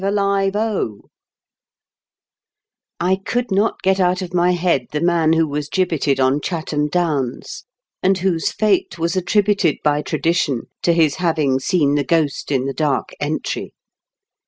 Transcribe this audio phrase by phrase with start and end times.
[0.03, 0.99] alive, oh!"
[2.99, 6.87] I could not get out of my head the man who was gibbeted on Chatham
[6.87, 7.65] Downs,
[8.01, 12.73] and whose fate was attributed by tradition to his having seen the ghost in the
[12.73, 13.75] Dark Entry.